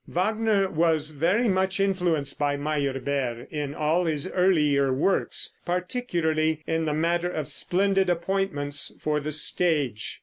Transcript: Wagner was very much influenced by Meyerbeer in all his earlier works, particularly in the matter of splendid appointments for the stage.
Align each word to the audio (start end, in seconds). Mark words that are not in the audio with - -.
Wagner 0.07 0.67
was 0.67 1.11
very 1.11 1.47
much 1.47 1.79
influenced 1.79 2.39
by 2.39 2.57
Meyerbeer 2.57 3.45
in 3.51 3.75
all 3.75 4.05
his 4.05 4.31
earlier 4.31 4.91
works, 4.91 5.55
particularly 5.63 6.63
in 6.65 6.85
the 6.85 6.93
matter 6.95 7.29
of 7.29 7.47
splendid 7.47 8.09
appointments 8.09 8.97
for 8.99 9.19
the 9.19 9.31
stage. 9.31 10.19